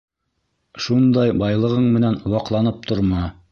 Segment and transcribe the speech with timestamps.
[0.85, 3.25] Шундай байлығың менән ваҡланып торма!